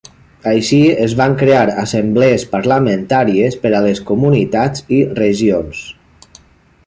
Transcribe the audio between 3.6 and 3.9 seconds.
per a